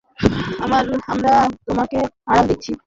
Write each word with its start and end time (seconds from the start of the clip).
আমরা 1.07 1.33
তোমাকে 1.67 1.97
আড়াল 2.27 2.45
দিচ্ছি। 2.49 2.71